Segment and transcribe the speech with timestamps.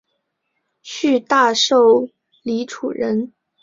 [0.81, 1.77] 诸大绶
[2.43, 3.33] 漓渚人。